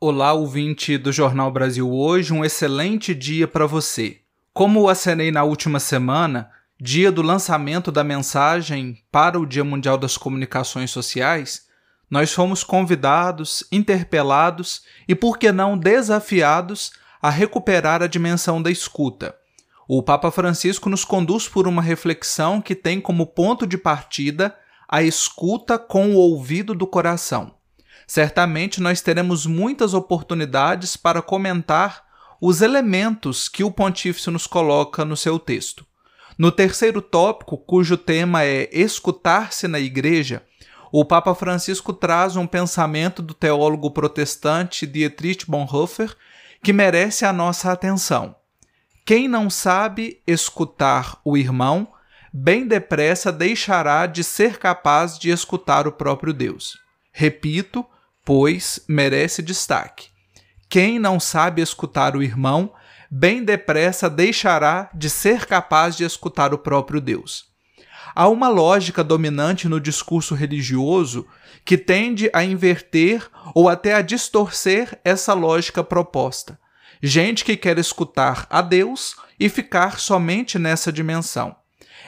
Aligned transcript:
Olá, 0.00 0.32
ouvinte 0.32 0.96
do 0.96 1.10
Jornal 1.10 1.50
Brasil 1.50 1.90
Hoje, 1.90 2.32
um 2.32 2.44
excelente 2.44 3.12
dia 3.12 3.48
para 3.48 3.66
você. 3.66 4.20
Como 4.54 4.88
acenei 4.88 5.32
na 5.32 5.42
última 5.42 5.80
semana, 5.80 6.52
dia 6.80 7.10
do 7.10 7.20
lançamento 7.20 7.90
da 7.90 8.04
mensagem 8.04 9.02
para 9.10 9.40
o 9.40 9.44
Dia 9.44 9.64
Mundial 9.64 9.98
das 9.98 10.16
Comunicações 10.16 10.92
Sociais, 10.92 11.66
nós 12.08 12.32
fomos 12.32 12.62
convidados, 12.62 13.64
interpelados 13.72 14.82
e, 15.08 15.16
por 15.16 15.36
que 15.36 15.50
não, 15.50 15.76
desafiados 15.76 16.92
a 17.20 17.28
recuperar 17.28 18.00
a 18.00 18.06
dimensão 18.06 18.62
da 18.62 18.70
escuta. 18.70 19.34
O 19.88 20.00
Papa 20.00 20.30
Francisco 20.30 20.88
nos 20.88 21.04
conduz 21.04 21.48
por 21.48 21.66
uma 21.66 21.82
reflexão 21.82 22.60
que 22.60 22.76
tem 22.76 23.00
como 23.00 23.26
ponto 23.26 23.66
de 23.66 23.76
partida 23.76 24.56
a 24.88 25.02
escuta 25.02 25.76
com 25.76 26.14
o 26.14 26.18
ouvido 26.18 26.72
do 26.72 26.86
coração. 26.86 27.57
Certamente 28.08 28.80
nós 28.80 29.02
teremos 29.02 29.44
muitas 29.44 29.92
oportunidades 29.92 30.96
para 30.96 31.20
comentar 31.20 32.02
os 32.40 32.62
elementos 32.62 33.50
que 33.50 33.62
o 33.62 33.70
pontífice 33.70 34.30
nos 34.30 34.46
coloca 34.46 35.04
no 35.04 35.14
seu 35.14 35.38
texto. 35.38 35.86
No 36.38 36.50
terceiro 36.50 37.02
tópico, 37.02 37.58
cujo 37.58 37.98
tema 37.98 38.44
é 38.44 38.66
escutar-se 38.72 39.68
na 39.68 39.78
igreja, 39.78 40.42
o 40.90 41.04
Papa 41.04 41.34
Francisco 41.34 41.92
traz 41.92 42.34
um 42.34 42.46
pensamento 42.46 43.20
do 43.20 43.34
teólogo 43.34 43.90
protestante 43.90 44.86
Dietrich 44.86 45.44
Bonhoeffer 45.46 46.16
que 46.62 46.72
merece 46.72 47.26
a 47.26 47.32
nossa 47.32 47.70
atenção. 47.70 48.34
Quem 49.04 49.28
não 49.28 49.50
sabe 49.50 50.22
escutar 50.26 51.20
o 51.22 51.36
irmão, 51.36 51.92
bem 52.32 52.66
depressa 52.66 53.30
deixará 53.30 54.06
de 54.06 54.24
ser 54.24 54.58
capaz 54.58 55.18
de 55.18 55.28
escutar 55.28 55.86
o 55.86 55.92
próprio 55.92 56.32
Deus. 56.32 56.78
Repito, 57.12 57.84
pois 58.28 58.84
merece 58.86 59.40
destaque. 59.40 60.08
Quem 60.68 60.98
não 60.98 61.18
sabe 61.18 61.62
escutar 61.62 62.14
o 62.14 62.22
irmão, 62.22 62.74
bem 63.10 63.42
depressa 63.42 64.10
deixará 64.10 64.90
de 64.94 65.08
ser 65.08 65.46
capaz 65.46 65.96
de 65.96 66.04
escutar 66.04 66.52
o 66.52 66.58
próprio 66.58 67.00
Deus. 67.00 67.46
Há 68.14 68.28
uma 68.28 68.50
lógica 68.50 69.02
dominante 69.02 69.66
no 69.66 69.80
discurso 69.80 70.34
religioso 70.34 71.26
que 71.64 71.78
tende 71.78 72.28
a 72.34 72.44
inverter 72.44 73.26
ou 73.54 73.66
até 73.66 73.94
a 73.94 74.02
distorcer 74.02 75.00
essa 75.02 75.32
lógica 75.32 75.82
proposta. 75.82 76.60
Gente 77.02 77.46
que 77.46 77.56
quer 77.56 77.78
escutar 77.78 78.46
a 78.50 78.60
Deus 78.60 79.16
e 79.40 79.48
ficar 79.48 79.98
somente 79.98 80.58
nessa 80.58 80.92
dimensão. 80.92 81.56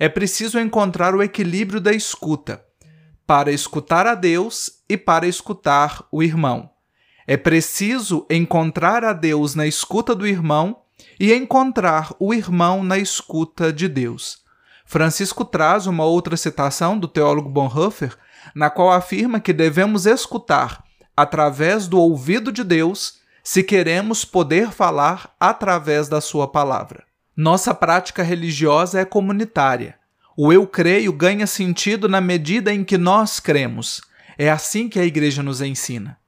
É 0.00 0.08
preciso 0.08 0.58
encontrar 0.58 1.14
o 1.14 1.22
equilíbrio 1.22 1.78
da 1.78 1.92
escuta 1.92 2.64
para 3.26 3.52
escutar 3.52 4.06
a 4.06 4.14
Deus 4.14 4.75
e 4.88 4.96
para 4.96 5.26
escutar 5.26 6.06
o 6.10 6.22
irmão. 6.22 6.70
É 7.26 7.36
preciso 7.36 8.26
encontrar 8.30 9.04
a 9.04 9.12
Deus 9.12 9.54
na 9.54 9.66
escuta 9.66 10.14
do 10.14 10.26
irmão 10.26 10.82
e 11.18 11.32
encontrar 11.32 12.14
o 12.20 12.32
irmão 12.32 12.82
na 12.82 12.98
escuta 12.98 13.72
de 13.72 13.88
Deus. 13.88 14.38
Francisco 14.84 15.44
traz 15.44 15.86
uma 15.86 16.04
outra 16.04 16.36
citação 16.36 16.96
do 16.96 17.08
teólogo 17.08 17.48
Bonhoeffer, 17.48 18.16
na 18.54 18.70
qual 18.70 18.92
afirma 18.92 19.40
que 19.40 19.52
devemos 19.52 20.06
escutar 20.06 20.84
através 21.16 21.88
do 21.88 21.98
ouvido 21.98 22.52
de 22.52 22.62
Deus 22.62 23.18
se 23.42 23.62
queremos 23.62 24.24
poder 24.24 24.70
falar 24.70 25.34
através 25.40 26.08
da 26.08 26.20
sua 26.20 26.46
palavra. 26.46 27.04
Nossa 27.36 27.74
prática 27.74 28.22
religiosa 28.22 29.00
é 29.00 29.04
comunitária. 29.04 29.96
O 30.36 30.52
eu 30.52 30.66
creio 30.66 31.12
ganha 31.12 31.46
sentido 31.46 32.08
na 32.08 32.20
medida 32.20 32.72
em 32.72 32.84
que 32.84 32.98
nós 32.98 33.40
cremos. 33.40 34.02
É 34.38 34.50
assim 34.50 34.88
que 34.88 34.98
a 34.98 35.04
igreja 35.04 35.42
nos 35.42 35.60
ensina. 35.60 36.18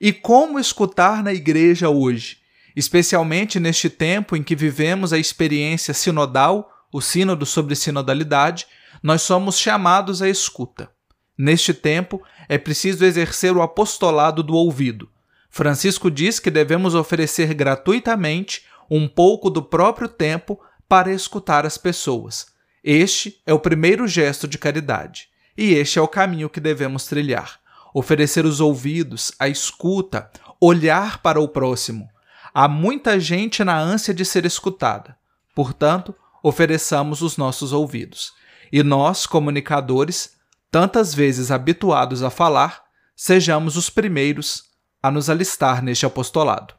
E 0.00 0.12
como 0.12 0.58
escutar 0.58 1.22
na 1.22 1.32
igreja 1.32 1.88
hoje, 1.88 2.38
especialmente 2.74 3.58
neste 3.58 3.90
tempo 3.90 4.36
em 4.36 4.42
que 4.42 4.54
vivemos 4.54 5.12
a 5.12 5.18
experiência 5.18 5.92
sinodal, 5.92 6.70
o 6.92 7.00
sínodo 7.00 7.44
sobre 7.44 7.74
sinodalidade, 7.74 8.66
nós 9.02 9.22
somos 9.22 9.58
chamados 9.58 10.22
à 10.22 10.28
escuta. 10.28 10.90
Neste 11.36 11.74
tempo, 11.74 12.22
é 12.48 12.58
preciso 12.58 13.04
exercer 13.04 13.56
o 13.56 13.62
apostolado 13.62 14.42
do 14.42 14.54
ouvido. 14.54 15.08
Francisco 15.50 16.10
diz 16.10 16.38
que 16.38 16.50
devemos 16.50 16.94
oferecer 16.94 17.52
gratuitamente 17.54 18.62
um 18.90 19.06
pouco 19.06 19.50
do 19.50 19.62
próprio 19.62 20.08
tempo 20.08 20.58
para 20.88 21.12
escutar 21.12 21.66
as 21.66 21.76
pessoas 21.76 22.58
este 22.82 23.40
é 23.44 23.52
o 23.52 23.58
primeiro 23.58 24.06
gesto 24.06 24.46
de 24.46 24.56
caridade, 24.56 25.28
e 25.56 25.74
este 25.74 25.98
é 25.98 26.02
o 26.02 26.08
caminho 26.08 26.48
que 26.48 26.60
devemos 26.60 27.04
trilhar. 27.04 27.57
Oferecer 27.94 28.44
os 28.44 28.60
ouvidos, 28.60 29.32
a 29.38 29.48
escuta, 29.48 30.30
olhar 30.60 31.22
para 31.22 31.40
o 31.40 31.48
próximo. 31.48 32.08
Há 32.52 32.68
muita 32.68 33.20
gente 33.20 33.62
na 33.62 33.78
ânsia 33.78 34.12
de 34.12 34.24
ser 34.24 34.44
escutada. 34.44 35.16
Portanto, 35.54 36.14
ofereçamos 36.42 37.22
os 37.22 37.36
nossos 37.36 37.72
ouvidos. 37.72 38.32
E 38.72 38.82
nós, 38.82 39.26
comunicadores, 39.26 40.36
tantas 40.70 41.14
vezes 41.14 41.50
habituados 41.50 42.22
a 42.22 42.30
falar, 42.30 42.82
sejamos 43.16 43.76
os 43.76 43.88
primeiros 43.90 44.64
a 45.02 45.10
nos 45.10 45.30
alistar 45.30 45.82
neste 45.82 46.04
apostolado. 46.04 46.74